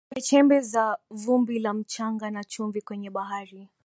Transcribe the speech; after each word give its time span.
chembechembe 0.09 0.61
za 0.61 0.97
vumbi 1.09 1.59
la 1.59 1.73
mchanga 1.73 2.31
na 2.31 2.43
chumvi 2.43 2.81
kwenye 2.81 3.09
bahari 3.09 3.69